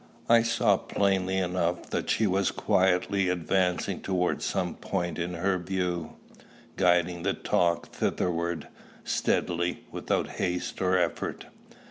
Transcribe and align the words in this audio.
I 0.27 0.41
saw 0.41 0.77
plainly 0.77 1.37
enough 1.37 1.91
that 1.91 2.09
she 2.09 2.25
was 2.25 2.49
quietly 2.49 3.29
advancing 3.29 4.01
towards 4.01 4.43
some 4.45 4.73
point 4.73 5.19
in 5.19 5.35
her 5.35 5.59
view, 5.59 6.13
guiding 6.75 7.21
the 7.21 7.35
talk 7.35 7.89
thitherward, 7.89 8.67
steadily, 9.03 9.83
without 9.91 10.27
haste 10.39 10.81
or 10.81 10.97
effort. 10.97 11.45